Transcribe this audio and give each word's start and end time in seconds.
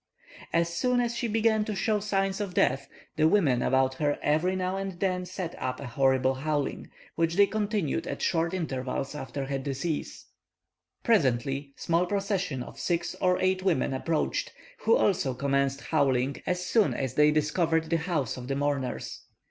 As 0.51 0.75
soon 0.75 0.99
as 0.99 1.15
she 1.15 1.27
began 1.27 1.63
to 1.65 1.75
show 1.75 1.99
signs 1.99 2.41
of 2.41 2.55
death, 2.55 2.89
the 3.17 3.27
women 3.27 3.61
about 3.61 3.93
her 3.99 4.17
every 4.23 4.55
now 4.55 4.75
and 4.75 4.99
then 4.99 5.27
set 5.27 5.53
up 5.61 5.79
a 5.79 5.85
horrible 5.85 6.33
howling, 6.33 6.89
which 7.13 7.35
they 7.35 7.45
continued 7.45 8.07
at 8.07 8.19
short 8.23 8.51
intervals 8.51 9.13
after 9.13 9.45
her 9.45 9.59
decease. 9.59 10.25
Presently, 11.03 11.73
small 11.75 12.07
processions 12.07 12.63
of 12.63 12.79
six 12.79 13.13
or 13.21 13.39
eight 13.41 13.61
women 13.61 13.93
approached, 13.93 14.51
who 14.79 14.95
also 14.95 15.35
commenced 15.35 15.81
howling 15.81 16.41
as 16.47 16.65
soon 16.65 16.95
as 16.95 17.13
they 17.13 17.29
discovered 17.29 17.91
the 17.91 17.97
house 17.97 18.37
of 18.37 18.47
the 18.47 18.55
mourners. 18.55 19.25